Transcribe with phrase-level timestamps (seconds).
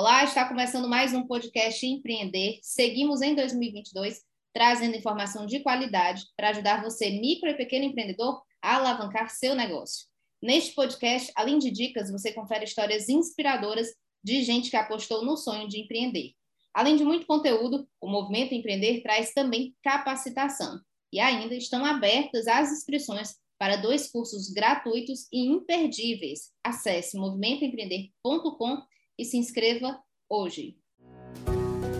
[0.00, 2.60] Olá, está começando mais um podcast Empreender.
[2.62, 4.20] Seguimos em 2022
[4.52, 10.06] trazendo informação de qualidade para ajudar você, micro e pequeno empreendedor, a alavancar seu negócio.
[10.40, 13.88] Neste podcast, além de dicas, você confere histórias inspiradoras
[14.22, 16.30] de gente que apostou no sonho de empreender.
[16.72, 20.80] Além de muito conteúdo, o Movimento Empreender traz também capacitação.
[21.12, 26.52] E ainda estão abertas as inscrições para dois cursos gratuitos e imperdíveis.
[26.62, 28.80] Acesse movimentoempreender.com
[29.18, 30.76] e se inscreva hoje.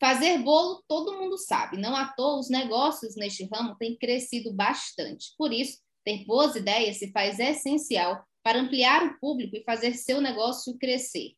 [0.00, 1.76] Fazer bolo, todo mundo sabe.
[1.76, 5.34] Não à toa, os negócios neste ramo têm crescido bastante.
[5.36, 10.20] Por isso, ter boas ideias se faz essencial para ampliar o público e fazer seu
[10.20, 11.34] negócio crescer.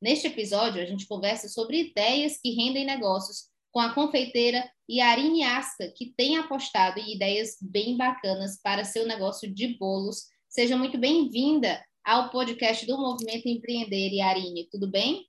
[0.00, 5.92] Neste episódio, a gente conversa sobre ideias que rendem negócios com a confeiteira Yarine Asca,
[5.96, 10.28] que tem apostado em ideias bem bacanas para seu negócio de bolos.
[10.48, 14.68] Seja muito bem-vinda ao podcast do Movimento Empreender, Yarine.
[14.70, 15.26] Tudo bem?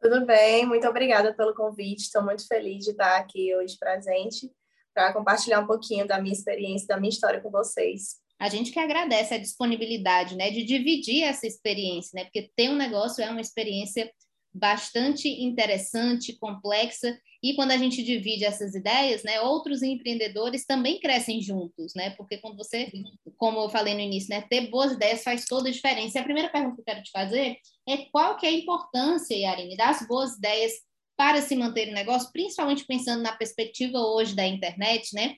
[0.00, 2.02] Tudo bem, muito obrigada pelo convite.
[2.02, 4.50] Estou muito feliz de estar aqui hoje presente
[4.94, 8.16] para compartilhar um pouquinho da minha experiência, da minha história com vocês.
[8.38, 12.76] A gente que agradece a disponibilidade, né, de dividir essa experiência, né, porque ter um
[12.76, 14.08] negócio é uma experiência
[14.52, 21.40] bastante interessante, complexa, e quando a gente divide essas ideias, né, outros empreendedores também crescem
[21.40, 22.10] juntos, né?
[22.10, 22.90] Porque quando você,
[23.36, 26.18] como eu falei no início, né, ter boas ideias faz toda a diferença.
[26.18, 27.56] E a primeira pergunta que eu quero te fazer
[27.88, 30.72] é qual que é a importância, Yarine, das boas ideias
[31.16, 35.36] para se manter o negócio, principalmente pensando na perspectiva hoje da internet, né?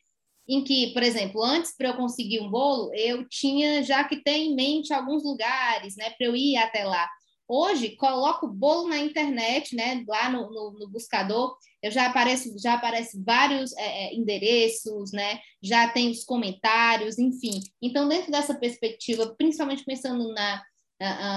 [0.48, 4.36] Em que, por exemplo, antes para eu conseguir um bolo, eu tinha já que ter
[4.36, 7.08] em mente alguns lugares, né, para eu ir até lá.
[7.52, 12.56] Hoje, coloco o bolo na internet, né, lá no, no, no buscador, eu já apareço,
[12.62, 17.58] já aparece vários é, é, endereços, né, já tem os comentários, enfim.
[17.82, 20.62] Então, dentro dessa perspectiva, principalmente pensando na,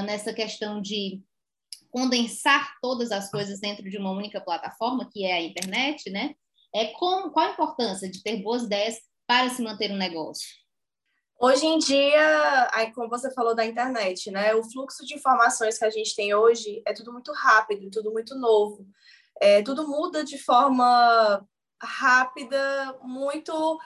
[0.05, 1.19] nessa questão de
[1.89, 6.35] condensar todas as coisas dentro de uma única plataforma, que é a internet, né,
[6.75, 10.62] é com, qual a importância de ter boas ideias para se manter um negócio?
[11.39, 14.55] Hoje em dia, aí, como você falou da internet, né?
[14.55, 18.35] O fluxo de informações que a gente tem hoje é tudo muito rápido, tudo muito
[18.35, 18.87] novo.
[19.41, 21.45] É, tudo muda de forma
[21.81, 23.79] rápida, muito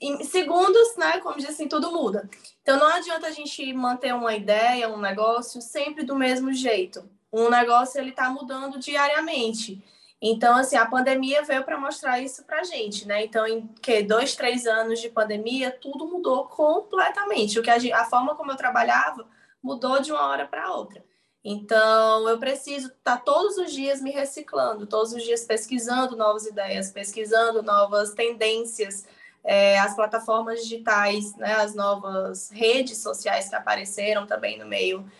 [0.00, 1.18] em segundos, né?
[1.20, 2.28] Como diz assim, tudo muda.
[2.62, 7.08] Então não adianta a gente manter uma ideia, um negócio sempre do mesmo jeito.
[7.32, 9.82] Um negócio ele está mudando diariamente.
[10.20, 13.24] Então, assim, a pandemia veio para mostrar isso para a gente, né?
[13.24, 17.58] Então, em que dois, três anos de pandemia, tudo mudou completamente.
[17.58, 19.26] O que a, gente, a forma como eu trabalhava
[19.62, 21.04] mudou de uma hora para outra.
[21.44, 26.46] Então, eu preciso estar tá todos os dias me reciclando, todos os dias pesquisando novas
[26.46, 29.06] ideias, pesquisando novas tendências,
[29.44, 35.10] é, as plataformas digitais, né, as novas redes sociais que apareceram também no meio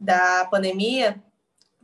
[0.00, 1.22] da pandemia,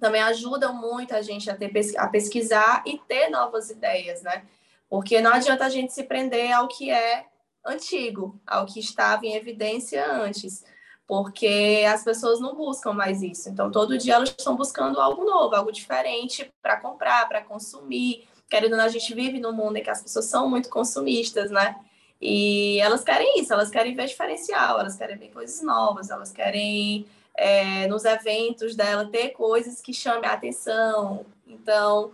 [0.02, 4.44] também ajudam muito a gente a, ter, a pesquisar e ter novas ideias, né?
[4.90, 7.26] Porque não adianta a gente se prender ao que é
[7.64, 10.64] antigo, ao que estava em evidência antes,
[11.06, 13.48] porque as pessoas não buscam mais isso.
[13.48, 18.26] Então, todo dia elas estão buscando algo novo, algo diferente para comprar, para consumir.
[18.50, 21.48] Querendo ou não, a gente vive num mundo em que as pessoas são muito consumistas,
[21.48, 21.76] né?
[22.20, 27.06] E elas querem isso, elas querem ver diferencial, elas querem ver coisas novas, elas querem
[27.36, 31.24] é, nos eventos dela ter coisas que chamem a atenção.
[31.46, 32.12] Então,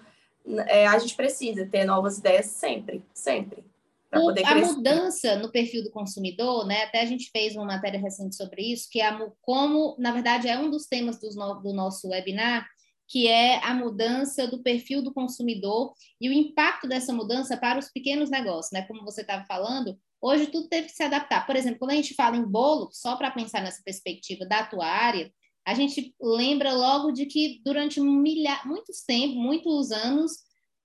[0.66, 3.64] é, a gente precisa ter novas ideias sempre, sempre.
[4.10, 6.84] Poder a mudança no perfil do consumidor, né?
[6.84, 10.48] Até a gente fez uma matéria recente sobre isso, que é a, como, na verdade,
[10.48, 11.28] é um dos temas do,
[11.60, 12.66] do nosso webinar,
[13.06, 17.90] que é a mudança do perfil do consumidor e o impacto dessa mudança para os
[17.90, 18.82] pequenos negócios, né?
[18.86, 21.46] Como você estava falando, Hoje tudo teve que se adaptar.
[21.46, 24.86] Por exemplo, quando a gente fala em bolo, só para pensar nessa perspectiva da tua
[24.86, 25.32] área,
[25.66, 28.60] a gente lembra logo de que durante milha...
[28.64, 30.32] muitos tempos, muitos anos,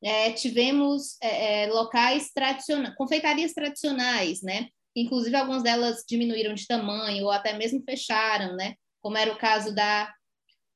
[0.03, 4.67] é, tivemos é, é, locais tradicionais, confeitarias tradicionais, né?
[4.95, 8.75] Inclusive algumas delas diminuíram de tamanho ou até mesmo fecharam, né?
[9.01, 10.13] Como era o caso da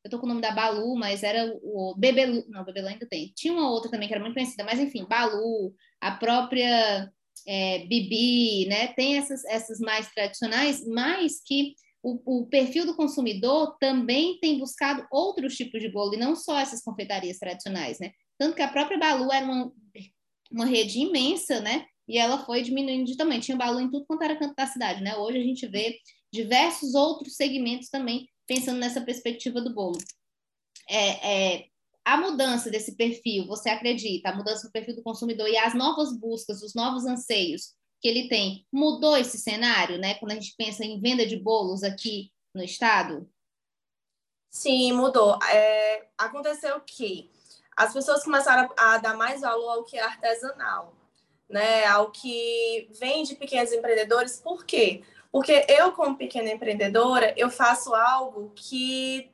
[0.04, 3.34] eu tô com o nome da Balu, mas era o Bebelu, não, Bebelu ainda tem.
[3.36, 7.12] Tinha uma outra também que era muito conhecida, mas enfim, Balu, a própria
[7.46, 8.88] é, Bibi, né?
[8.90, 15.06] Tem essas, essas mais tradicionais, mas que o, o, perfil do consumidor também tem buscado
[15.12, 18.12] outros tipos de bolo, e não só essas confeitarias tradicionais, né?
[18.38, 19.72] tanto que a própria Balu era uma,
[20.52, 21.86] uma rede imensa, né?
[22.08, 23.42] E ela foi diminuindo de tamanho.
[23.42, 25.16] Tinha Balu em tudo quanto era canto da cidade, né?
[25.18, 25.98] Hoje a gente vê
[26.32, 29.98] diversos outros segmentos também pensando nessa perspectiva do bolo.
[30.90, 31.66] É, é,
[32.08, 36.18] a mudança desse perfil, você acredita, a mudança do perfil do consumidor e as novas
[36.18, 40.14] buscas, os novos anseios que ele tem, mudou esse cenário, né?
[40.14, 43.30] Quando a gente pensa em venda de bolos aqui no estado?
[44.50, 45.38] Sim, mudou.
[45.52, 47.30] É, aconteceu que
[47.76, 50.96] as pessoas começaram a, dar mais valor ao que é artesanal,
[51.50, 51.84] né?
[51.88, 54.40] Ao que vem de pequenos empreendedores.
[54.40, 55.04] Por quê?
[55.30, 59.30] Porque eu, como pequena empreendedora, eu faço algo que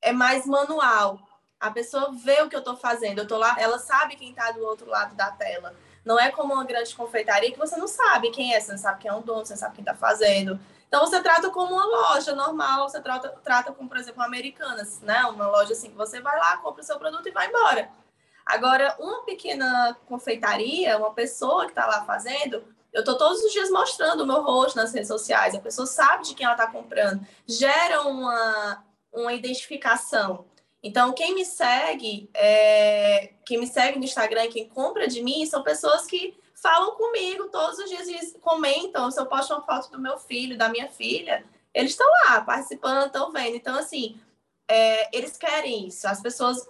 [0.00, 1.31] é mais manual.
[1.62, 4.50] A pessoa vê o que eu estou fazendo, eu tô lá, ela sabe quem está
[4.50, 5.72] do outro lado da tela.
[6.04, 9.00] Não é como uma grande confeitaria que você não sabe quem é, você não sabe
[9.00, 10.58] quem é o dono, você não sabe quem está fazendo.
[10.88, 15.24] Então você trata como uma loja normal, você trata, trata como, por exemplo, Americanas, né?
[15.26, 17.88] Uma loja assim que você vai lá, compra o seu produto e vai embora.
[18.44, 23.70] Agora, uma pequena confeitaria, uma pessoa que está lá fazendo, eu estou todos os dias
[23.70, 27.24] mostrando o meu rosto nas redes sociais, a pessoa sabe de quem ela está comprando,
[27.46, 30.44] gera uma, uma identificação.
[30.82, 35.62] Então, quem me segue, é, quem me segue no Instagram, quem compra de mim, são
[35.62, 39.10] pessoas que falam comigo todos os dias e comentam.
[39.10, 43.06] Se eu posto uma foto do meu filho, da minha filha, eles estão lá participando,
[43.06, 43.56] estão vendo.
[43.56, 44.20] Então, assim,
[44.68, 46.08] é, eles querem isso.
[46.08, 46.68] As pessoas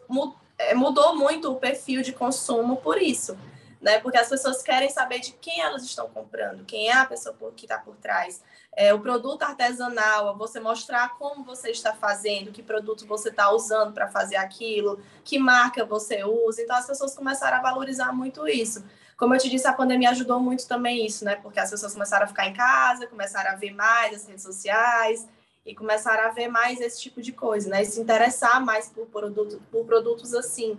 [0.58, 3.36] é, mudou muito o perfil de consumo por isso
[3.82, 3.98] né?
[3.98, 7.66] Porque as pessoas querem saber de quem elas estão comprando, quem é a pessoa que
[7.66, 8.40] está por trás.
[8.74, 13.92] É, o produto artesanal, você mostrar como você está fazendo, que produto você está usando
[13.92, 16.62] para fazer aquilo, que marca você usa.
[16.62, 18.82] Então, as pessoas começaram a valorizar muito isso.
[19.16, 21.36] Como eu te disse, a pandemia ajudou muito também isso, né?
[21.36, 25.28] Porque as pessoas começaram a ficar em casa, começaram a ver mais as redes sociais
[25.64, 27.82] e começaram a ver mais esse tipo de coisa, né?
[27.82, 30.78] E se interessar mais por, produto, por produtos assim,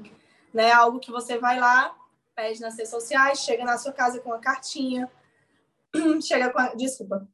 [0.54, 0.72] né?
[0.72, 1.96] Algo que você vai lá,
[2.36, 5.10] pede nas redes sociais, chega na sua casa com uma cartinha,
[6.22, 7.28] chega com a, desculpa,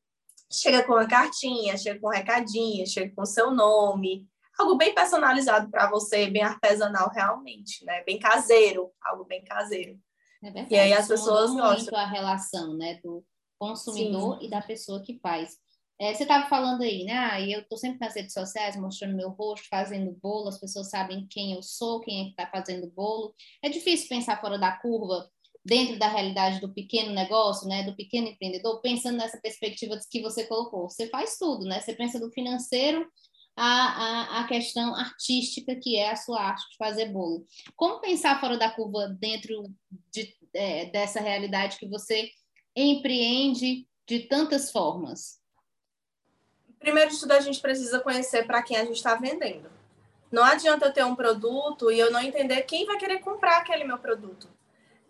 [0.51, 5.69] chega com uma cartinha, chega com um recadinho, chega com seu nome, algo bem personalizado
[5.69, 8.03] para você, bem artesanal realmente, né?
[8.03, 9.99] Bem caseiro, algo bem caseiro.
[10.43, 13.25] É verdade, e aí as pessoas gostam muito a relação, né, do
[13.59, 14.45] consumidor Sim.
[14.45, 15.57] e da pessoa que faz.
[16.01, 17.13] É, você estava falando aí, né?
[17.13, 21.27] Ah, eu estou sempre nas redes sociais mostrando meu rosto, fazendo bolo, as pessoas sabem
[21.29, 23.35] quem eu sou, quem é que está fazendo bolo.
[23.61, 25.29] É difícil pensar fora da curva,
[25.69, 27.83] dentro da realidade do pequeno negócio, né?
[27.83, 30.89] Do pequeno empreendedor, pensando nessa perspectiva que você colocou.
[30.89, 31.79] Você faz tudo, né?
[31.79, 33.07] Você pensa do financeiro
[33.55, 37.45] a, a, a questão artística, que é a sua arte de fazer bolo.
[37.75, 39.71] Como pensar fora da curva dentro
[40.11, 42.31] de, é, dessa realidade que você
[42.75, 45.39] empreende de tantas formas?
[46.79, 49.69] primeiro de tudo, a gente precisa conhecer para quem a gente está vendendo.
[50.31, 53.83] Não adianta eu ter um produto e eu não entender quem vai querer comprar aquele
[53.83, 54.47] meu produto.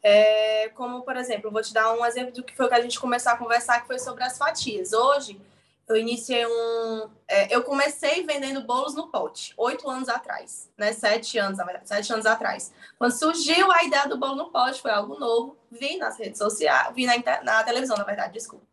[0.01, 2.99] É, como, por exemplo, vou te dar um exemplo do que foi que a gente
[2.99, 4.93] começou a conversar, que foi sobre as fatias.
[4.93, 5.39] Hoje,
[5.87, 7.09] eu iniciei um...
[7.27, 10.93] É, eu comecei vendendo bolos no pote, oito anos atrás, né?
[10.93, 12.71] Sete anos, na verdade, sete anos atrás.
[12.97, 15.57] Quando surgiu a ideia do bolo no pote, foi algo novo.
[15.71, 18.65] Vi nas redes sociais, vi na, na televisão, na verdade, desculpa.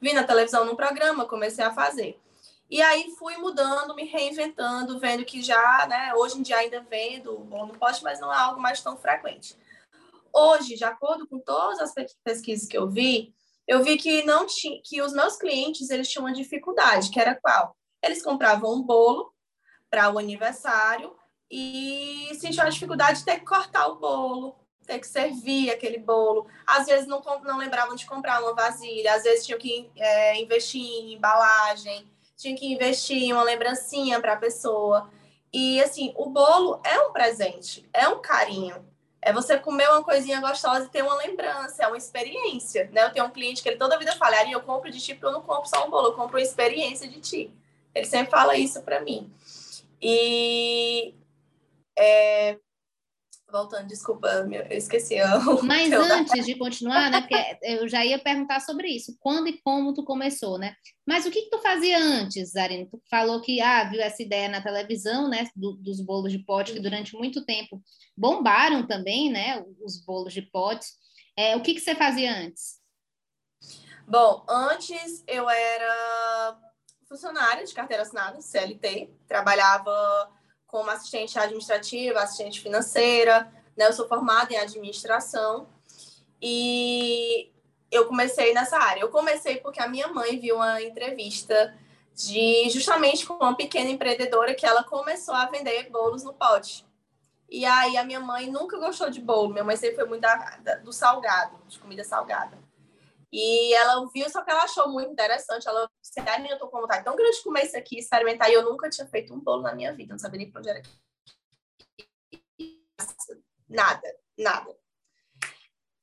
[0.00, 2.18] Vi na televisão num programa, comecei a fazer.
[2.70, 7.36] E aí fui mudando, me reinventando, vendo que já, né, hoje em dia ainda vendo
[7.40, 9.54] bom no poste, mas não é algo mais tão frequente.
[10.34, 11.92] Hoje, de acordo com todas as
[12.24, 13.34] pesquisas que eu vi,
[13.66, 17.34] eu vi que não tinha, que os meus clientes eles tinham uma dificuldade, que era
[17.34, 17.76] qual?
[18.02, 19.32] Eles compravam um bolo
[19.90, 21.14] para o aniversário
[21.50, 26.46] e sentiam a dificuldade de ter que cortar o bolo, ter que servir aquele bolo.
[26.66, 30.80] Às vezes não, não lembravam de comprar uma vasilha, às vezes tinham que é, investir
[30.80, 35.10] em embalagem, tinha que investir em uma lembrancinha para a pessoa.
[35.52, 38.91] E assim, o bolo é um presente, é um carinho.
[39.24, 43.04] É você comer uma coisinha gostosa e ter uma lembrança, é uma experiência, né?
[43.04, 45.32] Eu tenho um cliente que ele toda vida fala, eu compro de ti porque eu
[45.32, 47.50] não compro só um bolo, eu compro uma experiência de ti.
[47.94, 49.32] Ele sempre fala isso para mim.
[50.00, 51.14] E
[51.96, 52.58] é,
[53.52, 55.14] voltando, desculpa, eu esqueci.
[55.14, 55.28] Eu,
[55.62, 59.92] Mas antes de continuar, né, porque eu já ia perguntar sobre isso, quando e como
[59.92, 60.74] tu começou, né?
[61.06, 62.88] Mas o que, que tu fazia antes, Zarina?
[62.90, 66.72] Tu falou que ah, viu essa ideia na televisão, né, do, dos bolos de pote,
[66.72, 67.80] que durante muito tempo
[68.16, 70.86] bombaram também, né, os bolos de pote.
[71.36, 72.80] É, o que, que você fazia antes?
[74.08, 76.58] Bom, antes eu era
[77.08, 80.30] funcionária de carteira assinada, CLT, trabalhava
[80.72, 83.86] como assistente administrativa, assistente financeira, né?
[83.86, 85.68] Eu sou formada em administração
[86.40, 87.52] e
[87.90, 89.02] eu comecei nessa área.
[89.02, 91.76] Eu comecei porque a minha mãe viu uma entrevista
[92.14, 96.86] de justamente com uma pequena empreendedora que ela começou a vender bolos no pote.
[97.50, 99.52] E aí a minha mãe nunca gostou de bolo.
[99.52, 102.58] Minha mãe sempre foi muito da, da, do salgado, de comida salgada.
[103.32, 105.66] E ela viu, só que ela achou muito interessante.
[105.66, 108.50] Ela disse, ah, eu tô com vontade tão grande de comer isso aqui, experimentar.
[108.50, 110.12] E eu nunca tinha feito um bolo na minha vida.
[110.12, 110.82] Não sabia nem pra onde era.
[113.66, 114.76] Nada, nada.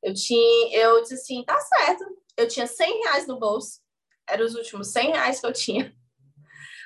[0.02, 2.04] Eu tinha, eu disse assim, tá certo.
[2.36, 3.80] Eu tinha 100 reais no bolso.
[4.28, 5.96] Eram os últimos 100 reais que eu tinha.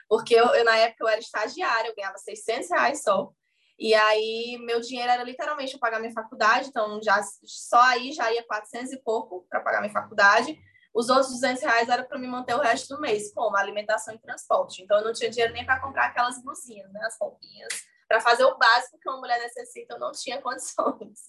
[0.09, 3.31] Porque eu, eu na época eu era estagiária, eu ganhava 600 reais só.
[3.77, 8.32] E aí, meu dinheiro era literalmente para pagar minha faculdade, então já só aí já
[8.32, 10.58] ia 400 e pouco para pagar minha faculdade.
[10.94, 14.20] Os outros 200 reais era para me manter o resto do mês, como alimentação e
[14.20, 14.84] transporte.
[14.84, 17.74] Então, eu não tinha dinheiro nem para comprar aquelas blusinhas, né, as roupinhas,
[18.08, 21.20] para fazer o básico que uma mulher necessita, eu não tinha condições.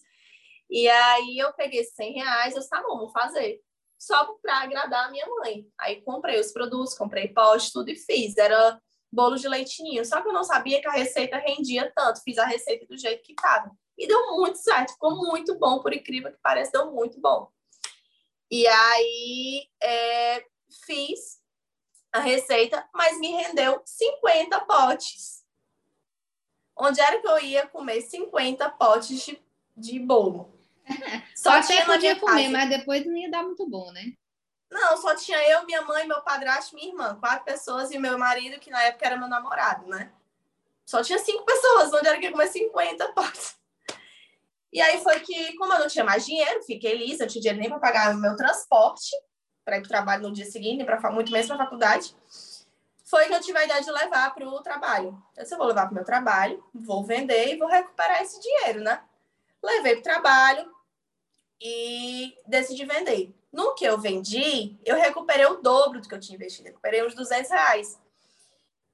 [0.69, 3.59] E aí, eu peguei 100 reais, eu disse, tá bom, vou fazer.
[3.99, 5.67] Só para agradar a minha mãe.
[5.79, 8.37] Aí, comprei os produtos, comprei pote, tudo e fiz.
[8.37, 8.79] Era
[9.15, 10.05] bolo de leitinho.
[10.05, 12.23] Só que eu não sabia que a receita rendia tanto.
[12.23, 13.71] Fiz a receita do jeito que estava.
[13.97, 14.93] E deu muito certo.
[14.93, 17.49] Ficou muito bom, por incrível que pareça, deu muito bom.
[18.51, 20.45] E aí é,
[20.87, 21.41] fiz
[22.13, 25.43] a receita, mas me rendeu 50 potes.
[26.77, 29.43] Onde era que eu ia comer 50 potes de,
[29.77, 30.53] de bolo?
[31.35, 32.53] Só, até podia comer, casa.
[32.53, 34.13] mas depois não ia dar muito bom, né?
[34.75, 37.17] Não, só tinha eu, minha mãe, meu padrasto minha irmã.
[37.21, 40.11] Quatro pessoas e meu marido, que na época era meu namorado, né?
[40.85, 43.57] Só tinha cinco pessoas, onde era que ia comer 50 potes.
[44.73, 47.61] E aí foi que, como eu não tinha mais dinheiro, fiquei lisa, não tinha dinheiro
[47.61, 49.17] nem para pagar o meu transporte,
[49.65, 52.13] para ir para o trabalho no dia seguinte, pra, muito menos para a faculdade,
[53.05, 55.17] foi que eu tive a ideia de levar para o trabalho.
[55.37, 58.41] Eu disse, eu vou levar para o meu trabalho, vou vender e vou recuperar esse
[58.41, 59.05] dinheiro, né?
[59.63, 60.75] Levei para o trabalho
[61.61, 63.33] e decidi vender.
[63.55, 66.67] No que eu vendi, eu recuperei o dobro do que eu tinha investido.
[66.67, 67.97] Recuperei uns 200 reais.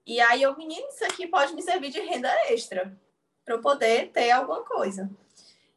[0.07, 2.95] E aí eu, menino, isso aqui pode me servir de renda extra.
[3.43, 5.11] Para eu poder ter alguma coisa.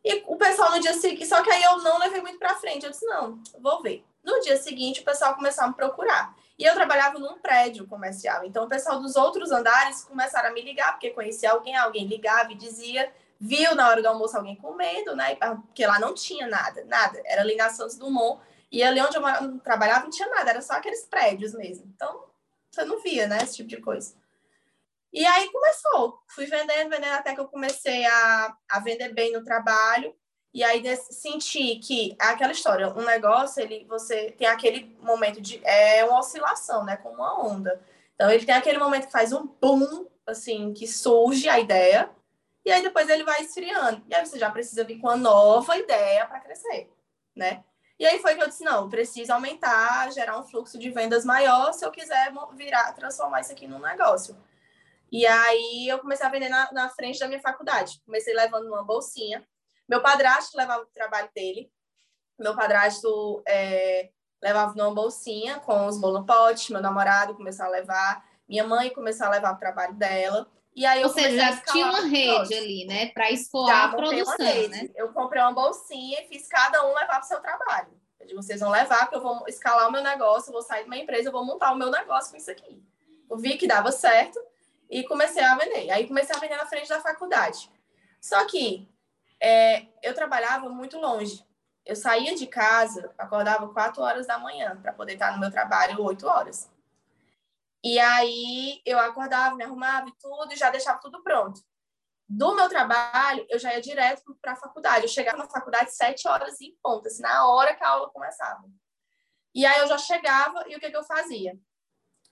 [0.03, 2.83] E o pessoal no dia seguinte, só que aí eu não levei muito para frente.
[2.83, 4.03] Eu disse, não, vou ver.
[4.21, 6.35] No dia seguinte, o pessoal começou a me procurar.
[6.59, 8.43] E eu trabalhava num prédio comercial.
[8.43, 12.51] Então, o pessoal dos outros andares começaram a me ligar, porque conhecia alguém, alguém ligava
[12.51, 13.09] e dizia,
[13.39, 15.35] viu na hora do almoço alguém comendo, né?
[15.35, 17.21] Porque lá não tinha nada, nada.
[17.23, 18.41] Era ali na Santos Dumont
[18.73, 21.85] e ali onde eu trabalhava não tinha nada, era só aqueles prédios mesmo.
[21.95, 22.25] Então,
[22.71, 24.15] você não via, né, esse tipo de coisa.
[25.13, 26.19] E aí começou.
[26.27, 30.15] Fui vendendo, vendendo até que eu comecei a, a vender bem no trabalho.
[30.51, 35.61] E aí senti que é aquela história, um negócio, ele você tem aquele momento de
[35.63, 37.79] é uma oscilação, né, como uma onda.
[38.15, 42.09] Então ele tem aquele momento que faz um boom, assim, que surge a ideia,
[42.65, 44.03] e aí depois ele vai esfriando.
[44.07, 46.91] E aí você já precisa vir com uma nova ideia para crescer,
[47.35, 47.63] né?
[47.99, 51.73] E aí foi que eu disse, não, preciso aumentar, gerar um fluxo de vendas maior
[51.73, 54.35] se eu quiser virar, transformar isso aqui num negócio.
[55.11, 58.01] E aí eu comecei a vender na, na frente da minha faculdade.
[58.03, 59.47] Comecei levando uma bolsinha.
[59.87, 61.71] Meu padrasto levava o trabalho dele.
[62.39, 64.09] Meu padrasto é,
[64.41, 66.69] levava numa bolsinha com os monopotes.
[66.69, 68.25] Meu namorado começou a levar.
[68.49, 70.47] Minha mãe começou a levar o trabalho dela.
[70.75, 73.07] E aí Ou seja, já tinha uma rede ali, né?
[73.07, 74.37] Para escoar a produção,
[74.69, 74.89] né?
[74.95, 77.89] Eu comprei uma bolsinha e fiz cada um levar para o seu trabalho.
[78.19, 80.83] Eu digo, vocês vão levar, porque eu vou escalar o meu negócio, eu vou sair
[80.83, 82.81] de uma empresa, eu vou montar o meu negócio com isso aqui.
[83.29, 84.39] Eu vi que dava certo
[84.89, 85.91] e comecei a vender.
[85.91, 87.69] Aí comecei a vender na frente da faculdade.
[88.19, 88.87] Só que
[89.39, 91.45] é, eu trabalhava muito longe.
[91.85, 96.01] Eu saía de casa, acordava 4 horas da manhã para poder estar no meu trabalho
[96.01, 96.71] 8 horas.
[97.83, 101.61] E aí eu acordava, me arrumava e tudo, e já deixava tudo pronto.
[102.27, 105.03] Do meu trabalho, eu já ia direto para a faculdade.
[105.03, 108.63] Eu chegava na faculdade sete horas em ponta, assim, na hora que a aula começava.
[109.53, 111.59] E aí eu já chegava e o que, que eu fazia?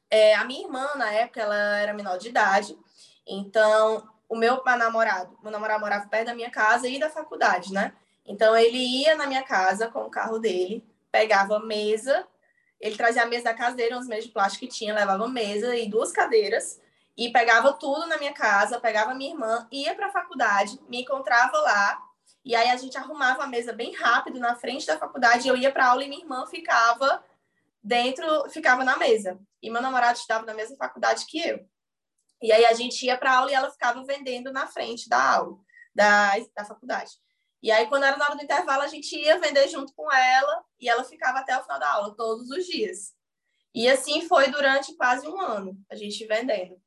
[0.09, 2.77] É, a minha irmã, na época, ela era menor de idade,
[3.25, 7.93] então o meu namorado, meu namorado morava perto da minha casa e da faculdade, né?
[8.25, 12.25] Então ele ia na minha casa com o carro dele, pegava mesa
[12.81, 15.89] ele trazia a mesa da dele, uns mesas de plástico que tinha, levava mesa e
[15.89, 16.81] duas cadeiras
[17.15, 21.57] e pegava tudo na minha casa, pegava minha irmã, ia para a faculdade, me encontrava
[21.59, 22.01] lá
[22.43, 25.47] e aí a gente arrumava a mesa bem rápido na frente da faculdade.
[25.47, 27.23] Eu ia para aula e minha irmã ficava
[27.83, 29.39] dentro, ficava na mesa.
[29.61, 31.65] E meu namorado estava na mesma faculdade que eu.
[32.41, 35.57] E aí a gente ia para aula e ela ficava vendendo na frente da aula,
[35.93, 37.11] da, da faculdade.
[37.61, 40.63] E aí, quando era na hora do intervalo, a gente ia vender junto com ela
[40.79, 43.13] e ela ficava até o final da aula, todos os dias.
[43.73, 46.81] E assim foi durante quase um ano, a gente vendendo.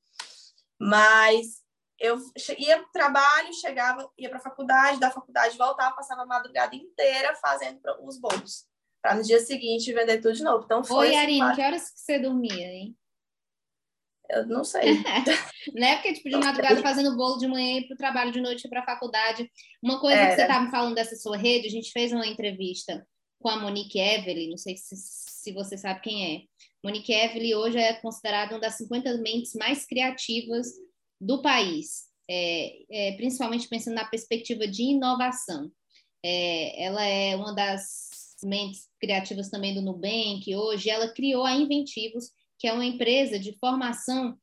[0.79, 1.63] Mas
[1.99, 2.19] eu
[2.59, 6.75] ia para o trabalho, chegava, ia para a faculdade, da faculdade voltava, passava a madrugada
[6.75, 8.67] inteira fazendo os bolos.
[9.01, 10.65] Para no dia seguinte vender tudo de novo.
[10.65, 11.09] Então foi.
[11.11, 12.97] Oi, Arine, que horas que você dormia, hein?
[14.31, 14.95] Eu não sei.
[15.75, 15.97] né?
[15.97, 18.87] Porque, tipo, de madrugada fazendo bolo de manhã para o trabalho, de noite para a
[18.87, 19.51] faculdade.
[19.83, 20.31] Uma coisa Era.
[20.31, 23.07] que você estava falando dessa sua rede, a gente fez uma entrevista
[23.41, 26.41] com a Monique Evelyn, não sei se, se você sabe quem é.
[26.83, 30.69] Monique Evelyn hoje é considerada uma das 50 mentes mais criativas
[31.21, 35.71] do país, é, é, principalmente pensando na perspectiva de inovação.
[36.25, 38.09] É, ela é uma das
[38.43, 42.31] mentes criativas também do Nubank hoje, ela criou a Inventivos,
[42.65, 44.39] que é uma empresa de formação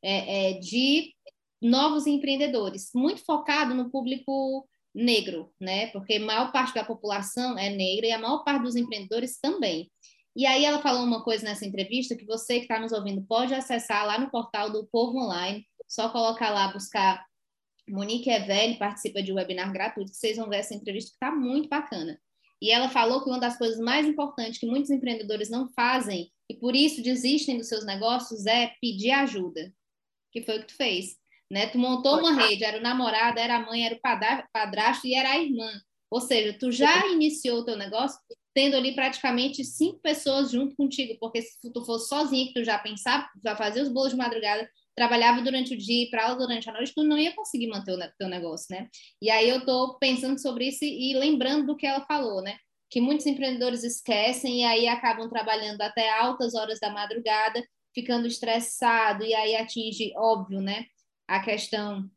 [0.00, 1.12] é, é, de
[1.60, 4.64] novos empreendedores, muito focado no público
[4.94, 5.88] negro, né?
[5.88, 9.90] Porque a maior parte da população é negra e a maior parte dos empreendedores também.
[10.36, 13.52] E aí ela falou uma coisa nessa entrevista que você que está nos ouvindo pode
[13.52, 17.26] acessar lá no portal do Povo Online, só colocar lá, buscar
[17.88, 21.68] Monique Evelli, participa de um webinar gratuito, vocês vão ver essa entrevista que está muito
[21.68, 22.20] bacana.
[22.62, 26.54] E ela falou que uma das coisas mais importantes que muitos empreendedores não fazem e
[26.54, 29.72] por isso desistem dos seus negócios é pedir ajuda,
[30.32, 31.16] que foi o que tu fez.
[31.50, 31.66] Né?
[31.66, 34.00] Tu montou uma rede, era o namorado, era a mãe, era o
[34.52, 35.70] padrasto e era a irmã.
[36.10, 38.18] Ou seja, tu já iniciou o teu negócio
[38.54, 42.78] tendo ali praticamente cinco pessoas junto contigo, porque se tu fosse sozinha, que tu já
[42.78, 46.70] pensava, já fazia os bolos de madrugada, trabalhava durante o dia e para aula durante
[46.70, 48.88] a noite, tu não ia conseguir manter o teu negócio, né?
[49.20, 52.56] E aí eu tô pensando sobre isso e lembrando do que ela falou, né?
[52.94, 57.60] Que muitos empreendedores esquecem e aí acabam trabalhando até altas horas da madrugada,
[57.92, 60.86] ficando estressado e aí atinge, óbvio, né?
[61.26, 62.08] A questão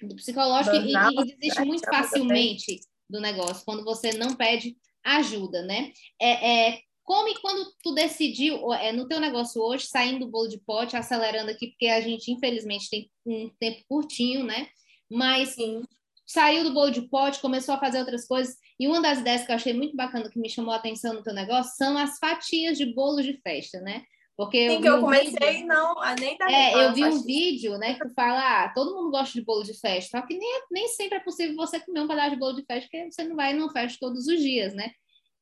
[0.00, 1.66] do psicológico e, e desiste né?
[1.66, 5.92] muito facilmente do negócio quando você não pede ajuda, né?
[6.18, 10.48] É, é, como e quando tu decidiu, é, no teu negócio hoje, saindo do bolo
[10.48, 14.68] de pote, acelerando aqui, porque a gente, infelizmente, tem um tempo curtinho, né?
[15.10, 15.82] Mas Sim.
[16.26, 19.52] Saiu do bolo de pote, começou a fazer outras coisas, e uma das ideias que
[19.52, 22.76] eu achei muito bacana, que me chamou a atenção no teu negócio, são as fatias
[22.76, 24.02] de bolo de festa, né?
[24.36, 25.66] Porque Sim, eu que eu comecei, vídeo...
[25.66, 29.32] não, nem tá É, eu vi um vídeo, né, que fala, ah, todo mundo gosta
[29.32, 32.30] de bolo de festa, só que nem, nem sempre é possível você comer um pedaço
[32.30, 34.90] de bolo de festa, porque você não vai numa festa todos os dias, né?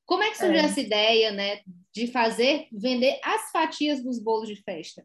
[0.05, 0.65] Como é que surgiu é.
[0.65, 1.61] essa ideia, né,
[1.95, 5.03] de fazer, vender as fatias dos bolos de festa?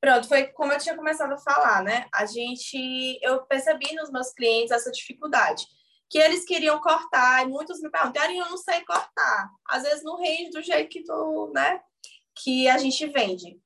[0.00, 2.06] Pronto, foi como eu tinha começado a falar, né?
[2.12, 5.66] A gente, eu percebi nos meus clientes essa dificuldade,
[6.08, 9.50] que eles queriam cortar, e muitos me perguntam, eu não sei cortar.
[9.68, 11.80] Às vezes não rende do jeito que tu, né,
[12.36, 13.60] que a gente vende.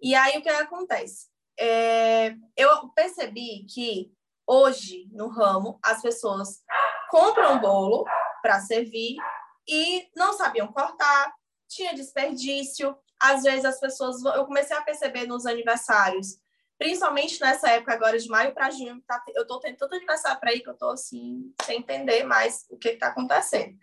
[0.00, 1.26] E aí o que acontece?
[1.58, 4.12] É, eu percebi que
[4.46, 6.62] hoje no ramo as pessoas
[7.10, 8.04] compram bolo
[8.40, 9.16] para servir
[9.66, 11.34] e não sabiam cortar,
[11.68, 12.96] tinha desperdício.
[13.20, 16.38] Às vezes as pessoas, eu comecei a perceber nos aniversários,
[16.78, 20.54] principalmente nessa época agora de maio para junho, tá, eu tô tendo tanto aniversário para
[20.54, 23.76] ir que eu tô assim sem entender mais o que está acontecendo.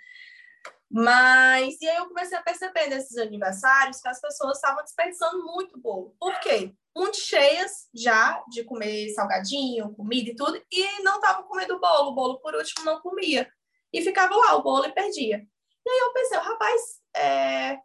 [0.89, 5.78] Mas, e aí eu comecei a perceber nesses aniversários que as pessoas estavam desperdiçando muito
[5.78, 6.15] bolo.
[6.19, 6.74] Por quê?
[6.95, 12.12] Muito cheias já de comer salgadinho, comida e tudo, e não estavam comendo bolo.
[12.12, 13.52] O bolo, por último, não comia.
[13.91, 15.45] E ficava lá o bolo e perdia.
[15.86, 16.82] E aí eu pensei, rapaz,
[17.15, 17.80] é...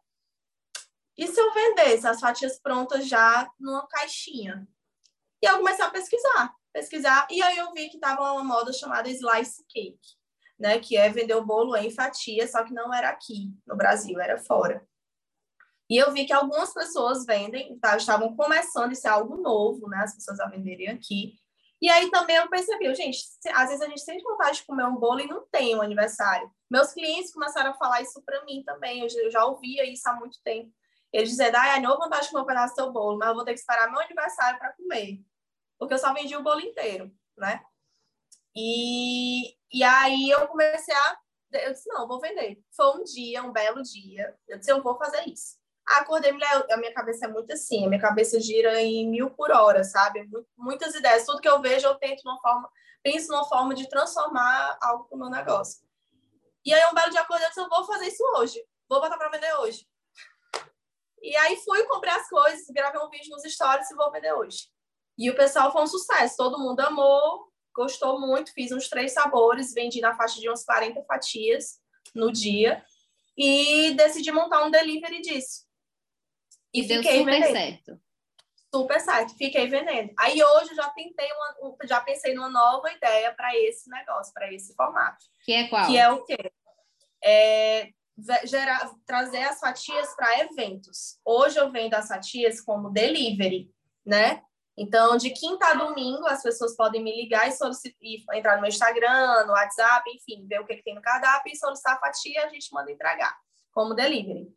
[1.21, 4.67] e se eu vendesse as fatias prontas já numa caixinha?
[5.43, 9.09] E eu comecei a pesquisar, pesquisar, e aí eu vi que estava uma moda chamada
[9.09, 10.21] slice cake
[10.61, 14.21] né, que é vender o bolo em fatia, só que não era aqui no Brasil,
[14.21, 14.87] era fora.
[15.89, 20.03] E eu vi que algumas pessoas vendem, tá, estavam começando, isso é algo novo, né,
[20.05, 21.33] as pessoas a venderem aqui.
[21.81, 23.19] E aí também eu percebi, gente,
[23.55, 26.49] às vezes a gente sente vontade de comer um bolo e não tem um aniversário.
[26.71, 30.39] Meus clientes começaram a falar isso para mim também, eu já ouvia isso há muito
[30.45, 30.71] tempo.
[31.13, 33.61] Eles dizendo, ah, não vou um pedaço do seu bolo, mas eu vou ter que
[33.61, 35.21] esperar meu aniversário para comer.
[35.79, 37.63] Porque eu só vendi o bolo inteiro, né?
[38.55, 41.19] E, e aí eu comecei a.
[41.53, 42.63] Eu disse, não, vou vender.
[42.77, 44.37] Foi um dia, um belo dia.
[44.47, 45.59] Eu disse, eu vou fazer isso.
[45.85, 49.83] Acordei, a minha cabeça é muito assim, a minha cabeça gira em mil por hora,
[49.83, 50.29] sabe?
[50.57, 51.27] Muitas ideias.
[51.27, 52.71] Tudo que eu vejo, eu tento uma forma,
[53.03, 55.81] penso numa forma de transformar algo no meu negócio.
[56.65, 58.65] E aí, um belo dia, acordei, eu disse, eu vou fazer isso hoje.
[58.89, 59.90] Vou botar para vender hoje.
[61.23, 64.69] E aí, fui, comprei as coisas, gravei um vídeo nos stories e vou vender hoje.
[65.19, 66.37] E o pessoal foi um sucesso.
[66.37, 71.03] Todo mundo amou, gostou muito, fiz uns três sabores, vendi na faixa de uns 40
[71.05, 71.79] fatias
[72.15, 72.83] no dia
[73.37, 75.67] e decidi montar um delivery disso.
[76.73, 77.53] E, e deu super vendendo.
[77.53, 78.01] certo.
[78.73, 80.13] Super certo, fiquei vendendo.
[80.17, 84.53] Aí hoje eu já tentei uma, já pensei numa nova ideia para esse negócio, para
[84.53, 85.25] esse formato.
[85.45, 85.87] Que é qual?
[85.87, 86.53] Que é o quê?
[87.23, 87.91] É
[88.45, 91.19] gerar, trazer as fatias para eventos.
[91.25, 93.71] Hoje eu vendo as fatias como delivery,
[94.05, 94.43] né?
[94.77, 97.53] Então, de quinta a domingo, as pessoas podem me ligar e,
[98.01, 101.53] e entrar no meu Instagram, no WhatsApp, enfim, ver o que, que tem no cardápio
[101.53, 103.37] e solicitar a fatia, a gente manda entregar
[103.73, 104.49] como delivery.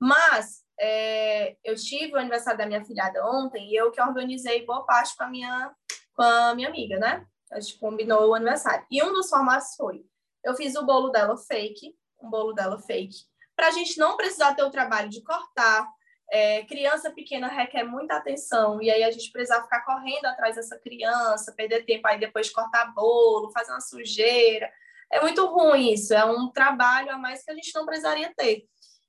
[0.00, 4.84] Mas é, eu tive o aniversário da minha filhada ontem e eu que organizei boa
[4.84, 5.74] parte com a minha,
[6.14, 7.26] com a minha amiga, né?
[7.50, 8.84] A gente combinou o aniversário.
[8.90, 10.04] E um dos formatos foi:
[10.44, 14.54] eu fiz o bolo dela fake, um bolo dela fake, para a gente não precisar
[14.54, 15.88] ter o trabalho de cortar.
[16.30, 20.78] É, criança pequena requer muita atenção, e aí a gente precisava ficar correndo atrás dessa
[20.78, 24.70] criança, perder tempo aí depois de cortar bolo, fazer uma sujeira.
[25.10, 28.64] É muito ruim isso, é um trabalho a mais que a gente não precisaria ter.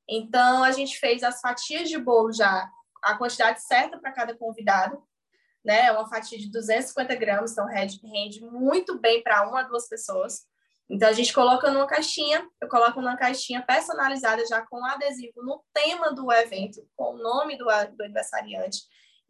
[0.08, 2.70] Então, a gente fez as fatias de bolo já,
[3.02, 5.02] a quantidade certa para cada convidado,
[5.64, 5.86] né?
[5.86, 10.46] É uma fatia de 250 gramas, então rende, rende muito bem para uma, duas pessoas.
[10.90, 15.64] Então, a gente coloca numa caixinha, eu coloco numa caixinha personalizada já com adesivo no
[15.74, 18.80] tema do evento, com o nome do, do aniversariante,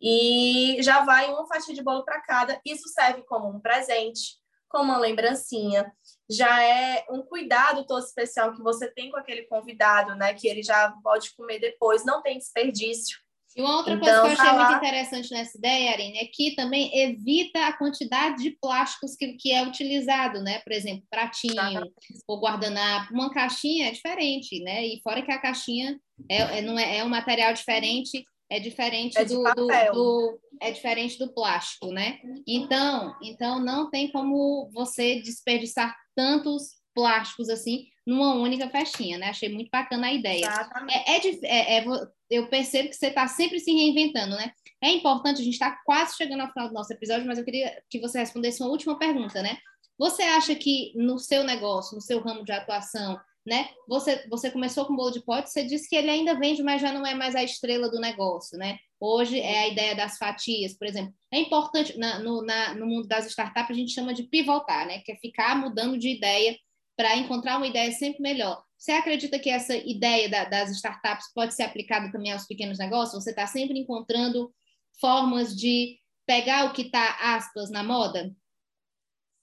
[0.01, 2.59] e já vai uma fatia de bolo para cada.
[2.65, 4.37] Isso serve como um presente,
[4.67, 5.93] como uma lembrancinha
[6.29, 10.33] já é um cuidado todo especial que você tem com aquele convidado, né?
[10.33, 13.17] Que ele já pode comer depois, não tem desperdício.
[13.55, 14.65] E uma outra então, coisa que eu achei falar...
[14.65, 19.51] muito interessante nessa ideia, Arine, é que também evita a quantidade de plásticos que, que
[19.51, 20.59] é utilizado, né?
[20.59, 21.91] Por exemplo, pratinho
[22.27, 23.13] ou guardanapo.
[23.13, 24.85] Uma caixinha é diferente, né?
[24.85, 29.17] E fora que a caixinha é, é, não é, é um material diferente é diferente
[29.17, 32.19] é do, do, do, é diferente do plástico, né?
[32.47, 39.27] Então, então não tem como você desperdiçar tantos plásticos assim numa única festinha, né?
[39.29, 40.45] Achei muito bacana a ideia.
[40.89, 41.85] É, é, é, é,
[42.29, 44.51] eu percebo que você está sempre se reinventando, né?
[44.81, 47.81] É importante, a gente está quase chegando ao final do nosso episódio, mas eu queria
[47.89, 49.57] que você respondesse uma última pergunta, né?
[49.97, 53.69] Você acha que no seu negócio, no seu ramo de atuação, né?
[53.87, 56.91] Você, você começou com bolo de pote, você disse que ele ainda vende, mas já
[56.91, 58.79] não é mais a estrela do negócio, né?
[58.99, 61.13] Hoje é a ideia das fatias, por exemplo.
[61.31, 64.99] É importante, na, no, na, no mundo das startups, a gente chama de pivotar, né?
[64.99, 66.57] Que é ficar mudando de ideia
[66.95, 68.63] para encontrar uma ideia sempre melhor.
[68.77, 73.23] Você acredita que essa ideia da, das startups pode ser aplicada também aos pequenos negócios?
[73.23, 74.53] Você está sempre encontrando
[74.99, 78.32] formas de pegar o que está, aspas, na moda?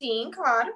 [0.00, 0.72] Sim, claro.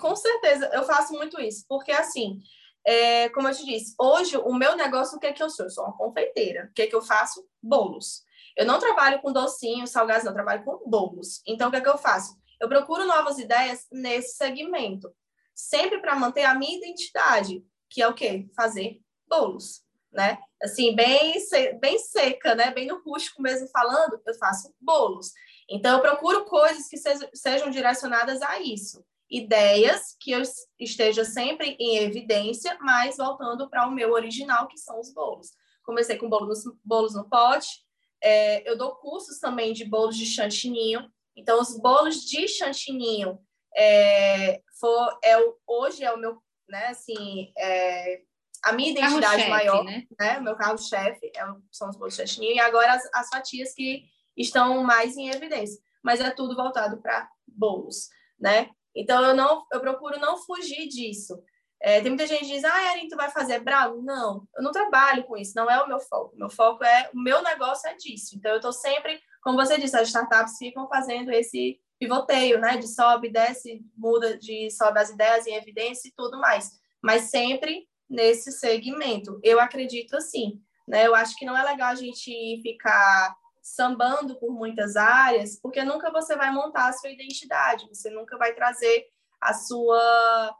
[0.00, 2.40] Com certeza, eu faço muito isso, porque assim,
[2.84, 5.66] é, como eu te disse, hoje o meu negócio, o que é que eu sou?
[5.66, 6.68] Eu sou uma confeiteira.
[6.70, 7.46] O que é que eu faço?
[7.62, 8.22] Bolos.
[8.56, 11.40] Eu não trabalho com docinhos, salgados, não, eu trabalho com bolos.
[11.46, 12.36] Então, o que é que eu faço?
[12.60, 15.12] Eu procuro novas ideias nesse segmento,
[15.58, 18.48] sempre para manter a minha identidade, que é o quê?
[18.54, 20.38] Fazer bolos, né?
[20.62, 21.34] Assim, bem,
[21.80, 22.70] bem seca, né?
[22.70, 25.32] Bem no rústico mesmo falando, eu faço bolos.
[25.68, 26.96] Então, eu procuro coisas que
[27.34, 30.42] sejam direcionadas a isso ideias que eu
[30.78, 35.50] esteja sempre em evidência, mas voltando para o meu original, que são os bolos.
[35.84, 37.84] Comecei com bolos, bolos no pote,
[38.22, 41.10] é, eu dou cursos também de bolos de chantininho.
[41.36, 43.38] Então, os bolos de chantininho
[43.76, 48.22] é, for, é o, hoje é o meu, né, assim, é,
[48.62, 50.04] a minha identidade maior, né?
[50.18, 50.40] né?
[50.40, 54.04] Meu carro-chefe é, são os bolos de e agora as, as fatias que
[54.36, 55.80] estão mais em evidência.
[56.02, 58.70] Mas é tudo voltado para bolos, né?
[58.94, 61.40] Então, eu não, eu procuro não fugir disso.
[61.80, 64.02] É, tem muita gente que diz, ah, Erin, tu vai fazer bravo?
[64.02, 66.36] Não, eu não trabalho com isso, não é o meu foco.
[66.36, 68.36] Meu foco é, o meu negócio é disso.
[68.36, 72.76] Então, eu estou sempre, como você disse, as startups ficam fazendo esse pivoteio, né?
[72.76, 76.78] De sobe, desce, muda, de sobe as ideias em evidência e tudo mais.
[77.02, 79.38] Mas sempre nesse segmento.
[79.42, 81.06] Eu acredito assim, né?
[81.06, 86.10] Eu acho que não é legal a gente ficar sambando por muitas áreas, porque nunca
[86.10, 89.06] você vai montar a sua identidade, você nunca vai trazer
[89.40, 90.56] a sua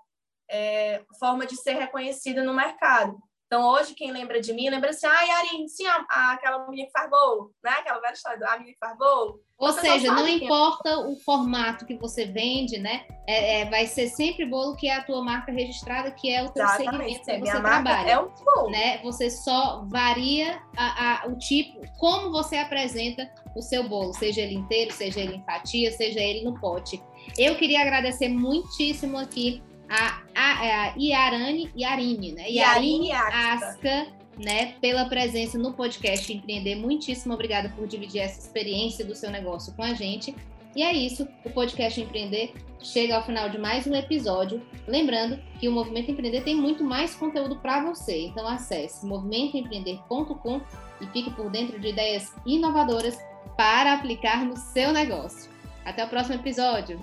[0.50, 3.18] é, forma de ser reconhecida no mercado.
[3.48, 6.86] Então, hoje, quem lembra de mim, lembra assim, ah, Yarin, sim, a, a, aquela menina
[6.86, 7.70] que faz bolo, né?
[7.70, 9.40] Aquela velha história da menina que faz bolo.
[9.56, 13.06] Ou seja, não importa o formato que você vende, né?
[13.26, 16.50] É, é, vai ser sempre bolo que é a tua marca registrada, que é o
[16.50, 17.24] teu Exatamente.
[17.24, 18.10] segmento que você trabalha.
[18.10, 18.70] É um bolo.
[18.70, 18.98] Né?
[18.98, 24.56] Você só varia a, a, o tipo, como você apresenta o seu bolo, seja ele
[24.56, 27.02] inteiro, seja ele em fatia, seja ele no pote.
[27.36, 32.50] Eu queria agradecer muitíssimo aqui a, a, a Iarane Yarine, né?
[32.50, 34.74] Yarine Asca, né?
[34.80, 36.76] Pela presença no podcast Empreender.
[36.76, 40.34] Muitíssimo obrigada por dividir essa experiência do seu negócio com a gente.
[40.76, 44.62] E é isso, o podcast Empreender chega ao final de mais um episódio.
[44.86, 48.26] Lembrando que o Movimento Empreender tem muito mais conteúdo para você.
[48.26, 50.60] Então acesse movimentoempreender.com
[51.00, 53.18] e fique por dentro de ideias inovadoras
[53.56, 55.50] para aplicar no seu negócio.
[55.84, 57.00] Até o próximo episódio!